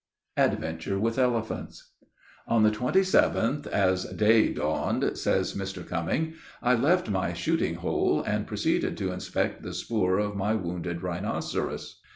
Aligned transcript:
ADVENTURE 0.37 0.97
WITH 0.97 1.19
ELEPHANTS. 1.19 1.91
On 2.47 2.63
the 2.63 2.71
27th, 2.71 3.67
as 3.67 4.05
day 4.05 4.51
dawned, 4.51 5.15
says 5.15 5.53
Mr. 5.53 5.87
Cumming, 5.87 6.33
I 6.59 6.73
left 6.73 7.07
my 7.11 7.33
shooting 7.33 7.75
hole, 7.75 8.23
and 8.23 8.47
proceeded 8.47 8.97
to 8.97 9.11
inspect 9.11 9.61
the 9.61 9.75
spoor 9.75 10.17
of 10.17 10.35
my 10.35 10.55
wounded 10.55 11.03
rhinoceros. 11.03 12.01